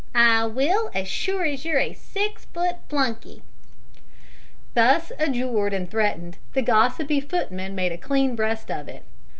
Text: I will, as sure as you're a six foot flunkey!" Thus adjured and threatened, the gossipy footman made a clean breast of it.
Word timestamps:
I 0.15 0.47
will, 0.47 0.89
as 0.95 1.07
sure 1.07 1.45
as 1.45 1.63
you're 1.63 1.77
a 1.77 1.93
six 1.93 2.45
foot 2.45 2.77
flunkey!" 2.89 3.43
Thus 4.73 5.11
adjured 5.19 5.73
and 5.73 5.91
threatened, 5.91 6.37
the 6.53 6.63
gossipy 6.63 7.21
footman 7.21 7.75
made 7.75 7.91
a 7.91 7.99
clean 7.99 8.35
breast 8.35 8.71
of 8.71 8.87
it. 8.87 9.03